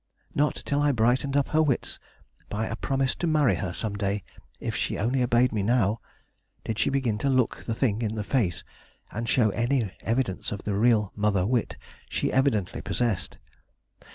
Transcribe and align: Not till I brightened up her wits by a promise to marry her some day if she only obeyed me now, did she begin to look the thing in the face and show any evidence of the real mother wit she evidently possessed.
Not 0.33 0.55
till 0.65 0.81
I 0.81 0.91
brightened 0.91 1.37
up 1.37 1.49
her 1.49 1.61
wits 1.61 1.99
by 2.49 2.65
a 2.65 2.75
promise 2.75 3.13
to 3.17 3.27
marry 3.27 3.53
her 3.57 3.71
some 3.71 3.93
day 3.93 4.23
if 4.59 4.75
she 4.75 4.97
only 4.97 5.21
obeyed 5.21 5.51
me 5.51 5.61
now, 5.61 5.99
did 6.65 6.79
she 6.79 6.89
begin 6.89 7.19
to 7.19 7.29
look 7.29 7.65
the 7.65 7.75
thing 7.75 8.01
in 8.01 8.15
the 8.15 8.23
face 8.23 8.63
and 9.11 9.29
show 9.29 9.51
any 9.51 9.91
evidence 10.01 10.51
of 10.51 10.63
the 10.63 10.73
real 10.73 11.11
mother 11.15 11.45
wit 11.45 11.77
she 12.09 12.33
evidently 12.33 12.81
possessed. 12.81 13.37